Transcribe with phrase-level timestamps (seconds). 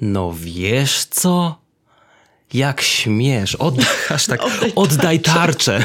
[0.00, 1.60] No wiesz co?
[2.54, 3.54] Jak śmiesz.
[3.66, 4.40] Oddaj, hashtag,
[4.74, 5.84] oddaj tarczę.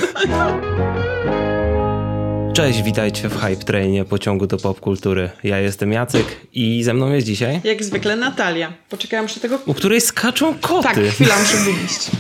[2.54, 5.29] Cześć, witajcie w Hype Trainie pociągu do popkultury.
[5.43, 7.62] Ja jestem Jacek i ze mną jest dzisiaj...
[7.63, 8.73] Jak zwykle Natalia.
[8.89, 9.60] Poczekałam przy tego...
[9.65, 10.84] U której skaczą koty.
[10.84, 12.12] Tak, chwila, muszę wyjść.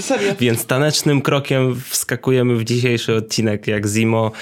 [0.00, 0.34] Serio.
[0.40, 4.32] Więc tanecznym krokiem wskakujemy w dzisiejszy odcinek jak Zimo.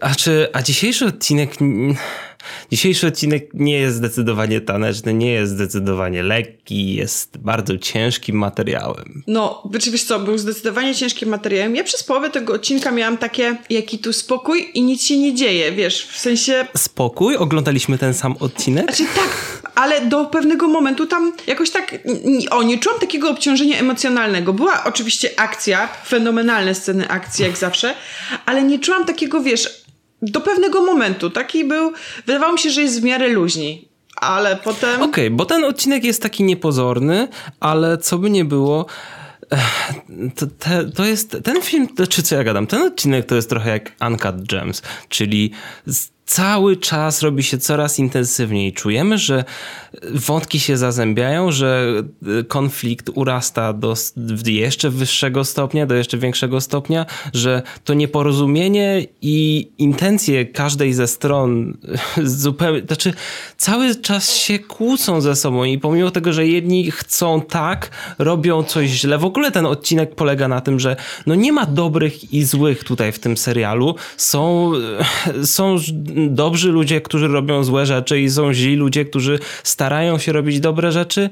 [0.00, 1.50] A czy, a dzisiejszy odcinek...
[2.70, 9.22] Dzisiejszy odcinek nie jest zdecydowanie taneczny, nie jest zdecydowanie lekki, jest bardzo ciężkim materiałem.
[9.26, 11.76] No, wiesz co, był zdecydowanie ciężkim materiałem.
[11.76, 15.72] Ja przez połowę tego odcinka miałam takie, jaki tu spokój i nic się nie dzieje,
[15.72, 16.66] wiesz, w sensie...
[16.76, 17.36] Spokój?
[17.36, 18.84] Oglądaliśmy ten sam odcinek?
[18.84, 21.98] Znaczy tak, ale do pewnego momentu tam jakoś tak,
[22.50, 24.52] o, nie czułam takiego obciążenia emocjonalnego.
[24.52, 27.94] Była oczywiście akcja, fenomenalne sceny akcji jak zawsze,
[28.46, 29.87] ale nie czułam takiego, wiesz,
[30.22, 31.30] do pewnego momentu.
[31.30, 31.92] Taki był,
[32.26, 33.88] wydawało mi się, że jest w miarę luźniej.
[34.16, 34.94] Ale potem.
[34.94, 37.28] Okej, okay, bo ten odcinek jest taki niepozorny,
[37.60, 38.86] ale co by nie było.
[40.36, 43.70] To, te, to jest ten film, czy co ja gadam, ten odcinek to jest trochę
[43.70, 45.52] jak Uncut Gems, czyli
[46.28, 48.72] cały czas robi się coraz intensywniej.
[48.72, 49.44] Czujemy, że
[50.14, 52.02] wątki się zazębiają, że
[52.48, 53.94] konflikt urasta do
[54.46, 61.76] jeszcze wyższego stopnia, do jeszcze większego stopnia, że to nieporozumienie i intencje każdej ze stron
[62.24, 63.12] zupełnie, znaczy
[63.56, 68.88] cały czas się kłócą ze sobą i pomimo tego, że jedni chcą tak, robią coś
[68.88, 69.18] źle.
[69.18, 73.12] W ogóle ten odcinek polega na tym, że no nie ma dobrych i złych tutaj
[73.12, 73.94] w tym serialu.
[74.16, 74.72] Są,
[75.44, 75.76] są
[76.30, 80.92] dobrzy ludzie, którzy robią złe rzeczy i są źli ludzie, którzy starają się robić dobre
[80.92, 81.30] rzeczy.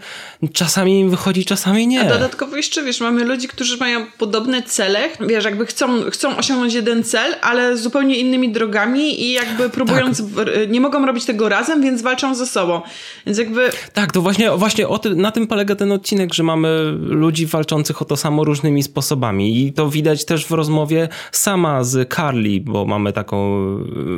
[0.52, 2.00] Czasami im wychodzi, czasami nie.
[2.00, 6.74] A dodatkowo jeszcze, wiesz, mamy ludzi, którzy mają podobne cele, wiesz, jakby chcą, chcą osiągnąć
[6.74, 10.48] jeden cel, ale zupełnie innymi drogami i jakby próbując, tak.
[10.68, 12.80] nie mogą robić tego razem, więc walczą ze sobą.
[13.26, 13.70] Więc jakby...
[13.92, 18.04] Tak, to właśnie, właśnie o na tym polega ten odcinek, że mamy ludzi walczących o
[18.04, 23.12] to samo różnymi sposobami i to widać też w rozmowie sama z Carly, bo mamy
[23.12, 23.66] taką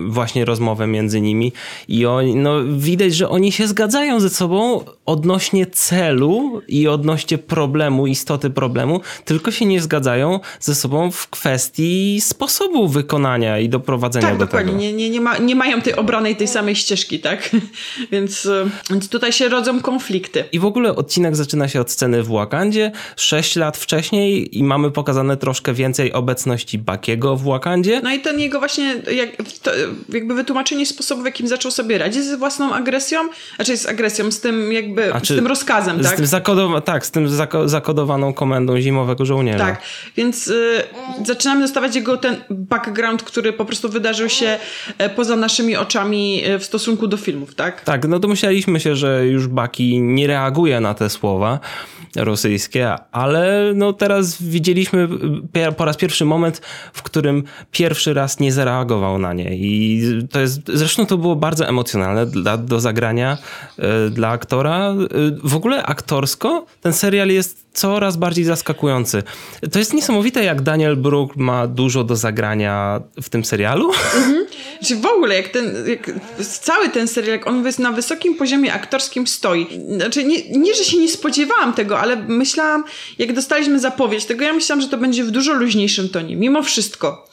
[0.06, 1.52] właśnie rozmowę rozmowę między nimi
[1.88, 8.06] i oni, no, widać, że oni się zgadzają ze sobą odnośnie celu i odnośnie problemu,
[8.06, 14.38] istoty problemu, tylko się nie zgadzają ze sobą w kwestii sposobu wykonania i doprowadzenia tak,
[14.38, 14.72] do dokładnie.
[14.72, 14.82] tego.
[14.82, 17.50] Nie, nie, nie, ma, nie mają tej obranej, tej samej ścieżki, tak?
[18.12, 20.44] więc, e, więc tutaj się rodzą konflikty.
[20.52, 24.90] I w ogóle odcinek zaczyna się od sceny w Wakandzie, sześć lat wcześniej i mamy
[24.90, 28.00] pokazane troszkę więcej obecności Bakiego w Wakandzie.
[28.04, 29.30] No i ten jego właśnie jak,
[29.62, 29.70] to,
[30.08, 33.19] jakby wytłumaczenie tłumaczenie sposobu, w jakim zaczął sobie radzić z własną agresją,
[33.56, 36.16] znaczy z agresją, z tym jakby, z tym rozkazem, z tak?
[36.16, 39.58] Tym zakodowa- tak, z tym zako zakodowaną komendą zimowego żołnierza.
[39.58, 39.82] Tak,
[40.16, 40.82] więc y,
[41.26, 44.58] zaczynamy dostawać jego ten background, który po prostu wydarzył się
[44.98, 47.84] e, poza naszymi oczami e, w stosunku do filmów, tak?
[47.84, 51.60] Tak, no domyślaliśmy się, że już Baki nie reaguje na te słowa
[52.16, 55.08] rosyjskie, ale no teraz widzieliśmy
[55.76, 56.60] po raz pierwszy moment,
[56.92, 61.69] w którym pierwszy raz nie zareagował na nie i to jest, zresztą to było bardzo
[61.69, 63.39] emocjonalne dla, do zagrania
[63.78, 64.93] y, dla aktora.
[64.93, 69.22] Y, w ogóle aktorsko ten serial jest coraz bardziej zaskakujący.
[69.72, 73.91] To jest niesamowite, jak Daniel Brook ma dużo do zagrania w tym serialu.
[74.16, 74.47] Mhm.
[74.84, 76.11] Czy w ogóle, jak ten, jak
[76.61, 79.67] cały ten serial, jak on jest na wysokim poziomie aktorskim stoi.
[79.97, 82.84] Znaczy, nie, nie, że się nie spodziewałam tego, ale myślałam,
[83.19, 87.28] jak dostaliśmy zapowiedź tego, ja myślałam, że to będzie w dużo luźniejszym tonie, mimo wszystko.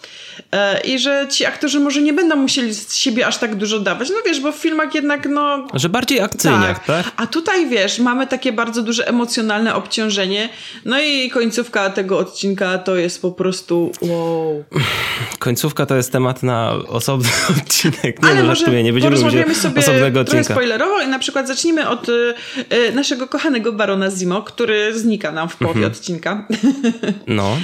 [0.52, 4.10] E, I że ci aktorzy może nie będą musieli z siebie aż tak dużo dawać.
[4.10, 5.68] No wiesz, bo w filmach jednak no...
[5.74, 7.04] Że bardziej akcyjniach, tak?
[7.04, 7.14] tak?
[7.18, 10.35] A tutaj wiesz, mamy takie bardzo duże emocjonalne obciążenie.
[10.86, 14.64] No i końcówka tego odcinka to jest po prostu wow.
[15.40, 18.24] Końcówka to jest temat na osobny odcinek.
[18.24, 20.44] Nie Ale no, może nie będziemy mówić sobie osobnego odcinka.
[20.44, 22.34] trochę spoilerowo i na przykład zacznijmy od y,
[22.94, 25.92] naszego kochanego barona Zimo, który znika nam w połowie mhm.
[25.92, 26.48] odcinka.
[27.28, 27.58] No.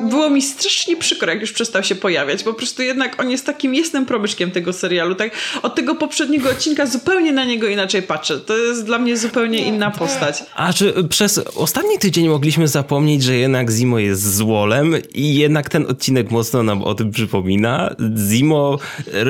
[0.00, 2.42] y, było mi strasznie przykro, jak już przestał się pojawiać.
[2.42, 5.14] Po prostu jednak on jest takim jestem promyczkiem tego serialu.
[5.14, 5.30] Tak?
[5.62, 8.40] Od tego poprzedniego odcinka zupełnie na niego inaczej patrzę.
[8.40, 10.42] To jest dla mnie zupełnie inna postać.
[10.54, 15.86] A czy przez ostatni tydzień mogliśmy zapomnieć, że jednak Zimo jest złolem i jednak ten
[15.86, 17.94] odcinek mocno nam o tym przypomina.
[18.30, 18.78] Zimo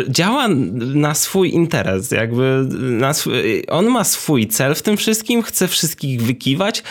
[0.09, 0.49] działa
[0.95, 2.69] na swój interes, jakby
[3.13, 3.35] swój,
[3.69, 6.83] on ma swój cel w tym wszystkim, chce wszystkich wykiwać,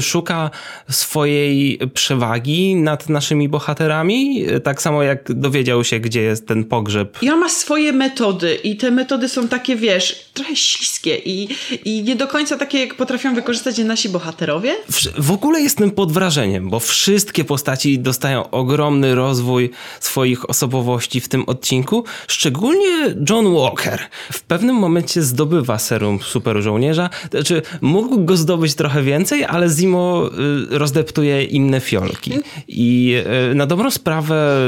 [0.00, 0.50] szuka
[0.90, 7.22] swojej przewagi nad naszymi bohaterami, tak samo jak dowiedział się, gdzie jest ten pogrzeb.
[7.22, 11.48] I on ma swoje metody i te metody są takie, wiesz, trochę śliskie i,
[11.84, 14.61] i nie do końca takie, jak potrafią wykorzystać nasi bohaterowie.
[14.62, 14.74] Serialowie?
[14.90, 19.70] W, w ogóle jestem pod wrażeniem, bo wszystkie postaci dostają ogromny rozwój
[20.00, 22.04] swoich osobowości w tym odcinku.
[22.28, 24.00] Szczególnie John Walker.
[24.32, 27.10] W pewnym momencie zdobywa serum super żołnierza.
[27.30, 30.30] Znaczy, mógł go zdobyć trochę więcej, ale Zimo
[30.72, 32.32] y, rozdeptuje inne fiolki.
[32.68, 33.16] I
[33.50, 34.58] y, na dobrą sprawę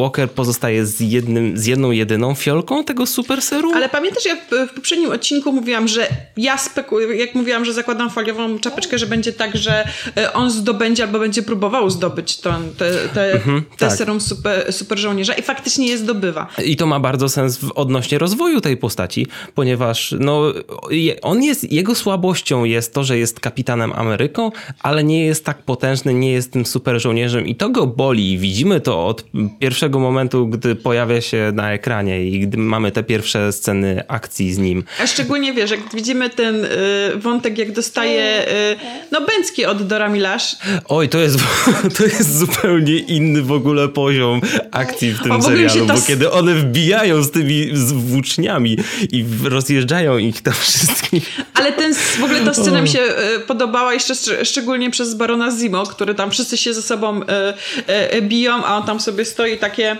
[0.00, 3.74] Walker pozostaje z, jednym, z jedną jedyną fiolką tego super serum.
[3.74, 8.10] Ale pamiętasz, ja w, w poprzednim odcinku mówiłam, że ja spekuluję, jak mówiłam, że zakładam
[8.10, 9.84] foliową czapeczkę, że będzie tak, że
[10.18, 13.98] y, on zdobędzie albo będzie próbował zdobyć to, te, te, Mhm, te tak.
[13.98, 16.46] serum super, super żołnierza i faktycznie je zdobywa.
[16.64, 20.42] I to ma bardzo sens w odnośnie rozwoju tej postaci, ponieważ no,
[21.22, 24.50] on jest, jego słabością jest to, że jest kapitanem Ameryką,
[24.82, 28.38] ale nie jest tak potężny, nie jest tym super żołnierzem i to go boli.
[28.38, 29.24] Widzimy to od
[29.58, 34.58] pierwszego momentu, gdy pojawia się na ekranie i gdy mamy te pierwsze sceny akcji z
[34.58, 34.84] nim.
[35.02, 36.68] A szczególnie wiesz, jak widzimy ten y,
[37.16, 38.76] wątek, jak dostaje y,
[39.12, 40.56] no Bęcki od Dora Milash.
[40.88, 41.38] Oj, to jest,
[41.96, 44.40] to jest zupełnie inny w ogóle poziom
[44.70, 48.78] akcji w tym O, serialu, bo kiedy one wbijają z tymi z włóczniami
[49.12, 51.36] i rozjeżdżają ich tam wszystkich.
[51.54, 53.00] Ale ten, w ogóle ta scena mi się
[53.36, 57.26] y, podobała jeszcze szcz- szczególnie przez Barona Zimo, który tam wszyscy się ze sobą y,
[58.16, 59.96] y, biją, a on tam sobie stoi takie...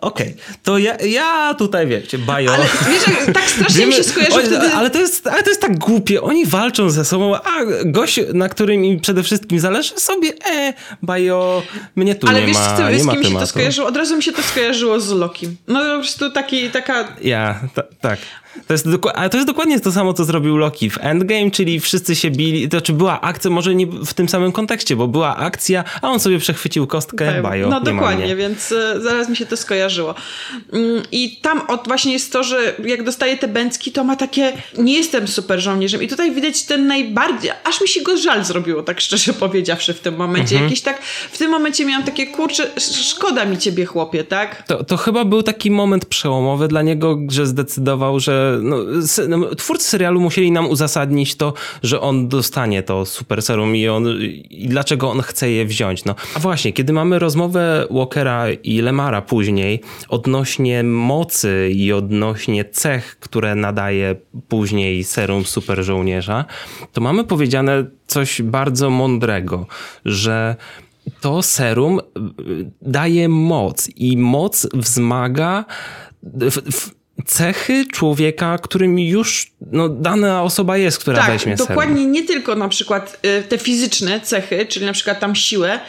[0.00, 2.54] Okej, to ja, ja tutaj wiecie, bajo.
[2.54, 4.72] Ale wiesz, tak strasznie mi się skojarzy Oj, wtedy...
[4.72, 6.22] ale, to jest, ale to jest tak głupie.
[6.22, 7.50] Oni walczą ze sobą, a
[7.84, 11.62] gość, na którym im przede wszystkim zależy, sobie, e, bajo,
[11.96, 13.88] mnie tu Ale nie wiesz, ma, z, tym, nie z kim mi się to skojarzyło?
[13.88, 15.56] Od razu mi się to skojarzyło z Lokim.
[15.68, 17.08] No po prostu taki, taka...
[17.22, 18.18] Ja, ta, tak.
[18.66, 22.16] To jest, ale to jest dokładnie to samo, co zrobił Loki w Endgame, czyli wszyscy
[22.16, 25.84] się bili, to znaczy była akcja, może nie w tym samym kontekście, bo była akcja,
[26.02, 29.46] a on sobie przechwycił kostkę, bajo, no nie ma dokładnie, więc e, zaraz mi się
[29.46, 30.14] to skojarzyło.
[30.72, 34.52] Mm, I tam od właśnie jest to, że jak dostaje te bęcki, to ma takie,
[34.78, 36.02] nie jestem super żołnierzem.
[36.02, 40.00] I tutaj widać ten najbardziej, aż mi się go żal zrobiło, tak szczerze powiedziawszy w
[40.00, 40.54] tym momencie.
[40.54, 40.64] Mhm.
[40.64, 41.02] Jakiś tak,
[41.32, 44.62] w tym momencie miałam takie, kurczę, sz- szkoda mi ciebie chłopie, tak?
[44.66, 48.39] To, to chyba był taki moment przełomowy dla niego, że zdecydował, że no,
[49.28, 51.52] no, twórcy serialu musieli nam uzasadnić to,
[51.82, 54.06] że on dostanie to super serum i, on,
[54.50, 56.04] i dlaczego on chce je wziąć.
[56.04, 56.14] No.
[56.34, 63.54] A właśnie, kiedy mamy rozmowę Walkera i Lemara później odnośnie mocy i odnośnie cech, które
[63.54, 64.16] nadaje
[64.48, 66.44] później serum super żołnierza,
[66.92, 69.66] to mamy powiedziane coś bardzo mądrego,
[70.04, 70.56] że
[71.20, 72.02] to serum y,
[72.82, 75.64] daje moc i moc wzmaga
[76.22, 81.68] w, w cechy człowieka, którym już no, dana osoba jest, która Tak, weźmie serum.
[81.68, 85.80] dokładnie nie tylko na przykład y, te fizyczne cechy, czyli na przykład tam siłę,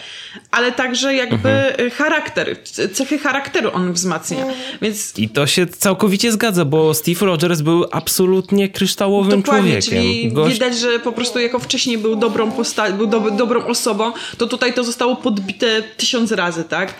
[0.51, 1.91] ale także jakby Mhm.
[1.91, 2.57] charakter,
[2.93, 4.45] cechy charakteru on wzmacnia.
[4.81, 10.03] Więc I to się całkowicie zgadza, bo Steve Rogers był absolutnie kryształowym Dokładnie, człowiekiem.
[10.03, 14.11] czyli Gość- widać, że po prostu jako wcześniej był dobrą posta- był dob- dobrą osobą,
[14.37, 16.93] to tutaj to zostało podbite tysiąc razy, tak?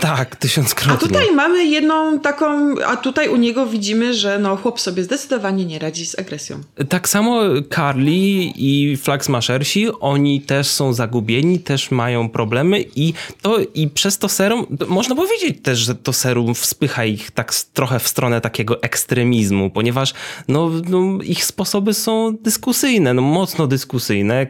[0.00, 1.08] Tak, A tysiąckrotnie.
[1.08, 5.78] tutaj mamy jedną taką, a tutaj u niego widzimy, że no chłop sobie zdecydowanie nie
[5.78, 6.60] radzi z agresją.
[6.88, 7.40] Tak samo
[7.74, 8.12] Carly
[8.56, 13.12] i Flaxmashersi, oni też są zagubieni, też mają problemy i
[13.42, 17.98] to i przez to serum, można powiedzieć też, że to serum wspycha ich tak trochę
[17.98, 20.14] w stronę takiego ekstremizmu, ponieważ
[20.48, 24.46] no, no, ich sposoby są dyskusyjne, no mocno dyskusyjne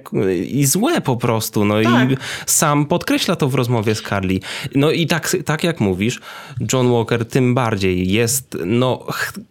[0.48, 2.10] i złe po prostu, no Tak.
[2.10, 2.16] i
[2.46, 4.40] sam podkreśla to w rozmowie z Carly.
[4.74, 6.20] No i tak, tak jak mówisz,
[6.72, 9.06] John Walker tym bardziej jest, no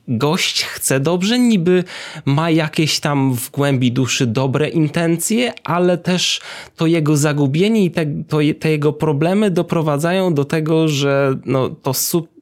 [0.07, 1.84] gość chce dobrze, niby
[2.25, 6.42] ma jakieś tam w głębi duszy dobre intencje, ale też
[6.76, 11.94] to jego zagubienie i te, to, te jego problemy doprowadzają do tego, że no, to,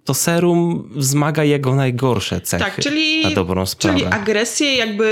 [0.05, 2.63] to serum wzmaga jego najgorsze cechy.
[2.63, 3.99] Tak, czyli, na dobrą sprawę.
[3.99, 5.05] czyli agresję, jakby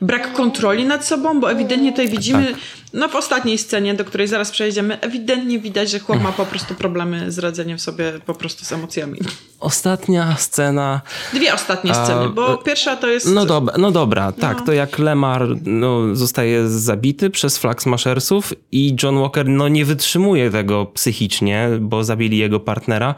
[0.00, 2.83] y, brak kontroli nad sobą, bo ewidentnie tutaj widzimy, Tak.
[2.94, 6.74] No w ostatniej scenie, do której zaraz przejdziemy, ewidentnie widać, że chłop ma po prostu
[6.74, 9.18] problemy z radzeniem sobie po prostu z emocjami.
[9.60, 11.00] Ostatnia scena
[11.32, 13.34] Dwie ostatnie A, sceny, bo e, pierwsza to jest...
[13.34, 19.20] No dobra, no dobra, tak, to jak Lemar no, zostaje zabity przez Flaxmashersów i John
[19.20, 23.14] Walker no, nie wytrzymuje tego psychicznie, bo zabili jego partnera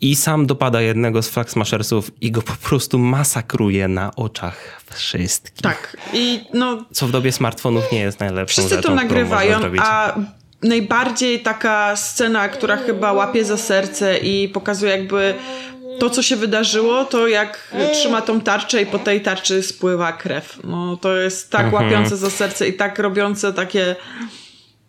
[0.00, 5.62] i sam dopada jednego z Flaxmashersów i go po prostu masakruje na oczach wszystkich.
[5.62, 10.14] Tak, i no Co w dobie smartfonów nie jest najlepszą wszyscy rzeczą, to nagrywają, a
[10.62, 15.34] najbardziej taka scena, która chyba łapie za serce i pokazuje jakby
[15.98, 20.58] to, co się wydarzyło, to jak trzyma tą tarczę i po tej tarczy spływa krew.
[20.64, 21.84] No to jest tak Mhm.
[21.84, 23.96] łapiące za serce i tak robiące takie...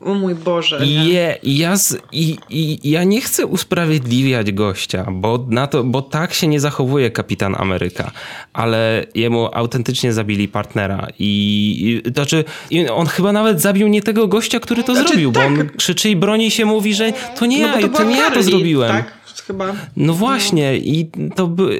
[0.06, 0.80] o mój Boże.
[0.80, 1.06] Nie?
[1.06, 6.34] Je, ja, z, i, i, ja nie chcę usprawiedliwiać gościa, bo, na to, bo tak
[6.34, 8.12] się nie zachowuje kapitan Ameryka,
[8.54, 12.44] ale jemu autentycznie zabili partnera i, i to znaczy
[12.92, 15.54] on chyba nawet zabił nie tego gościa, który to znaczy, zrobił, tak.
[15.56, 18.18] bo on krzyczy i broni się, mówi, że to nie no ja, to, to nie
[18.18, 18.92] ja to zrobiłem.
[18.92, 19.26] Tak?
[19.48, 19.74] chyba.
[19.98, 20.78] No właśnie no.
[20.78, 21.78] i to by,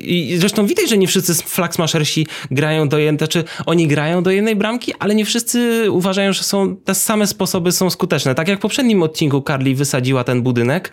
[0.00, 4.56] i zresztą widać, że nie wszyscy Flaxmashersi grają do jednej, czy oni grają do jednej
[4.56, 8.34] bramki, ale nie wszyscy uważają, że są te same sposoby są skuteczne.
[8.34, 10.92] Tak jak w poprzednim odcinku Carly wysadziła ten budynek,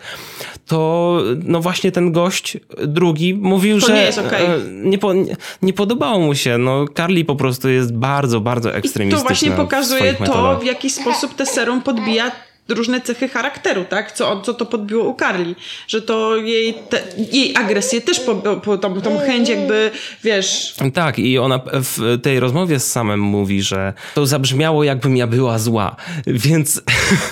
[0.66, 2.56] to no właśnie ten gość
[2.86, 4.40] drugi mówił, to że nie, okay.
[4.40, 6.58] E, nie, po, nie, nie, podobało mu się.
[6.58, 9.18] No Carly po prostu jest bardzo, bardzo ekstremistyczna.
[9.18, 12.32] I to właśnie pokazuje to, w jaki sposób te serum podbija
[12.68, 14.12] różne cechy charakteru, tak?
[14.12, 15.54] Co, co to podbiło u Karli,
[15.88, 19.90] że to jej, te, jej agresję też, po, po, tą, tą chęć jakby,
[20.24, 20.74] wiesz...
[20.94, 25.58] Tak i ona w tej rozmowie z Samem mówi, że to zabrzmiało jakbym ja była
[25.58, 25.96] zła,
[26.26, 26.82] więc,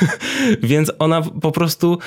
[0.62, 1.98] więc ona po prostu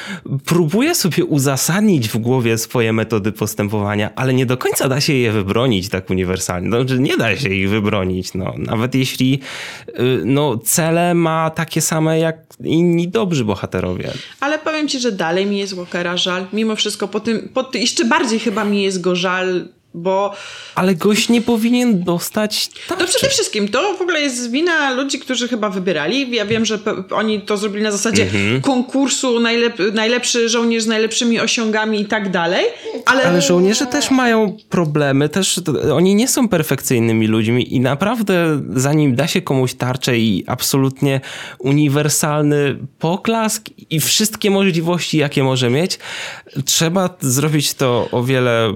[0.46, 5.32] próbuje sobie uzasadnić w głowie swoje metody postępowania, ale nie do końca da się je
[5.32, 6.70] wybronić tak uniwersalnie.
[6.70, 8.54] No, nie da się ich wybronić, no.
[8.58, 9.40] Nawet jeśli
[9.90, 14.12] y, no, cele ma takie same jak inni dobrzy bohaterowie.
[14.40, 16.46] Ale powiem ci, że dalej mi jest Walkera żal.
[16.54, 20.34] Mimo wszystko po tym, po jeszcze bardziej chyba mi jest go żal bo...
[20.76, 23.06] Ale gość nie powinien dostać tarczy.
[23.06, 26.36] To przede wszystkim, to w ogóle jest wina ludzi, którzy chyba wybierali.
[26.36, 26.80] Ja wiem, że
[27.12, 28.62] oni to zrobili na zasadzie mhm.
[28.62, 32.66] konkursu najlep najlepszy żołnierz z najlepszymi osiągami i tak dalej,
[33.06, 33.24] ale...
[33.24, 35.62] Ale żołnierze też mają problemy, też
[35.94, 41.22] oni nie są perfekcyjnymi ludźmi i naprawdę zanim da się komuś tarczę i absolutnie
[41.60, 46.00] uniwersalny poklask i wszystkie możliwości, jakie może mieć,
[46.66, 48.74] trzeba zrobić to o wiele,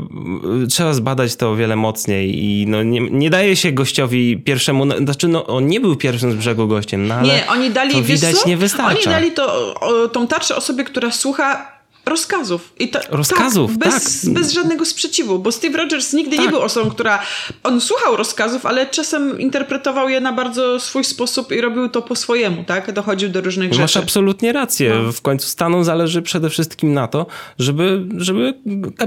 [0.70, 4.98] trzeba zbadać to o wiele mocniej i no nie, nie daje się gościowi pierwszemu, no,
[4.98, 8.02] znaczy no on nie był pierwszym z brzegu gościem, no ale nie, oni dali, to
[8.02, 8.92] widać nie wystarcza.
[8.92, 12.74] Oni dali to, o, tą tarczę osobie, która słucha rozkazów.
[12.80, 14.34] I to, rozkazów, tak, bez, tak.
[14.34, 16.46] bez żadnego sprzeciwu, bo Steve Rogers nigdy tak.
[16.46, 17.20] nie był osobą, która...
[17.64, 22.16] On słuchał rozkazów, ale czasem interpretował je na bardzo swój sposób i robił to po
[22.16, 22.92] swojemu, tak?
[22.92, 24.00] Dochodził do różnych Masz rzeczy.
[24.00, 25.02] Masz absolutnie rację.
[25.04, 25.12] No.
[25.12, 27.26] W końcu Stanom zależy przede wszystkim na to,
[27.60, 28.54] żeby, żeby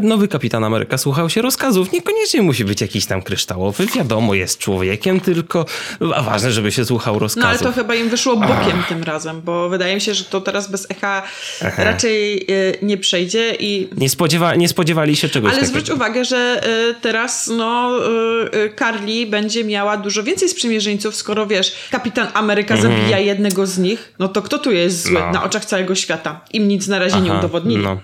[0.03, 1.93] nowy kapitan Ameryka słuchał się rozkazów.
[1.93, 3.87] Niekoniecznie musi być jakiś tam kryształowy.
[3.87, 5.67] Wiadomo, jest człowiekiem, tylko
[6.15, 7.43] a ważne, żeby się słuchał rozkazów.
[7.45, 8.89] No ale to chyba im wyszło bokiem Ach.
[8.89, 11.23] tym razem, bo wydaje mi się, że to teraz bez echa
[11.67, 11.85] Aha.
[11.85, 13.89] raczej y, nie przejdzie i...
[13.97, 15.81] Nie, spodziewa, nie spodziewali się czegoś Ale takiego.
[15.81, 16.61] zwróć uwagę, że
[16.91, 17.99] y, teraz no
[18.55, 22.83] y, Carly będzie miała dużo więcej sprzymierzeńców, skoro wiesz, Kapitan Ameryka mm.
[22.83, 25.33] zabija jednego z nich, no to kto tu jest zły no.
[25.33, 26.41] na oczach całego świata?
[26.53, 27.83] Im nic na razie Aha, nie udowodnili.
[27.83, 27.99] No.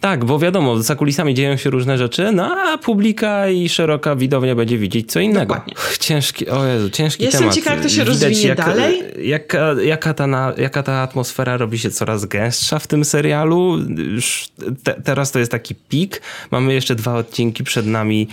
[0.00, 4.54] Tak, bo wiadomo, za kulisami dzieją się różne rzeczy, no a publika i szeroka widownia
[4.54, 5.54] będzie widzieć co innego.
[5.54, 5.74] Dokładnie.
[6.00, 7.56] Ciężki, o Jezu, ciężki Jestem temat.
[7.56, 9.02] Jestem ciekaw, jak to się Widać, rozwinie jak, dalej.
[9.18, 13.78] Jaka, jaka, ta, jaka ta atmosfera robi się coraz gęstsza w tym serialu.
[14.14, 14.48] Już
[14.82, 16.22] te, teraz to jest taki pik.
[16.50, 18.28] Mamy jeszcze dwa odcinki przed nami.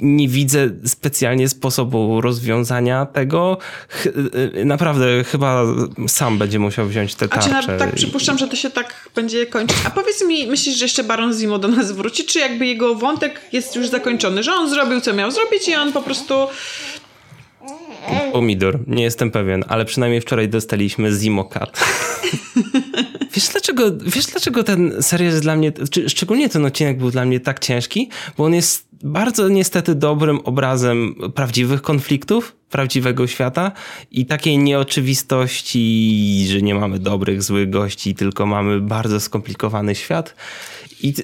[0.00, 3.58] Nie widzę specjalnie sposobu rozwiązania tego.
[4.64, 5.64] Naprawdę chyba
[6.08, 7.56] sam będzie musiał wziąć te tarcze.
[7.56, 9.78] A czy tak przypuszczam, że to się tak będzie kończyć.
[9.84, 13.40] A powiedz mi, myślisz, że jeszcze Baron Zimo do nas wróci, czy jakby jego wątek
[13.52, 16.34] jest już zakończony, że on zrobił, co miał zrobić i on po prostu
[18.32, 21.84] Pomidor, nie jestem pewien, ale przynajmniej wczoraj dostaliśmy Zimo Cat.
[23.34, 25.72] Wiesz dlaczego, wiesz dlaczego ten serial jest dla mnie,
[26.06, 28.10] szczególnie ten odcinek był dla mnie tak ciężki?
[28.36, 33.72] Bo on jest bardzo niestety dobrym obrazem prawdziwych konfliktów, prawdziwego świata
[34.10, 40.34] i takiej nieoczywistości, że nie mamy dobrych, złych gości, tylko mamy bardzo skomplikowany świat.
[41.02, 41.14] I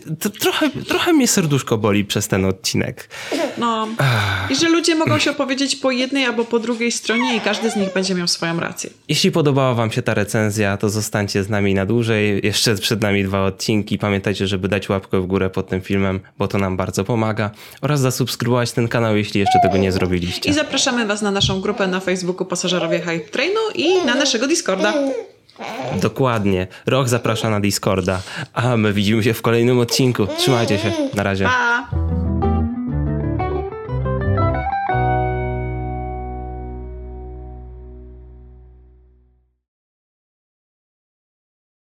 [0.40, 3.08] trochę, trochę mnie serduszko boli przez ten odcinek.
[3.58, 3.88] No.
[4.50, 7.76] I że ludzie mogą się opowiedzieć po jednej albo po drugiej stronie i każdy z
[7.76, 8.90] nich będzie miał swoją rację.
[9.08, 12.40] Jeśli podobała wam się ta recenzja, to zostańcie z nami na dłużej.
[12.42, 13.98] Jeszcze przed nami dwa odcinki.
[13.98, 17.50] Pamiętajcie, żeby dać łapkę w górę pod tym filmem, bo to nam bardzo pomaga.
[17.82, 20.50] Oraz zasubskrybować ten kanał, jeśli jeszcze tego nie zrobiliście.
[20.50, 24.94] I zapraszamy was na naszą grupę na Facebooku Pasażerowie Hype Trainu i na naszego Discorda.
[26.02, 26.66] Dokładnie.
[26.86, 28.20] Rok zaprasza na Discorda,
[28.52, 30.26] a my widzimy się w kolejnym odcinku.
[30.38, 30.92] Trzymajcie się.
[31.14, 31.44] Na razie.
[31.44, 32.09] Pa!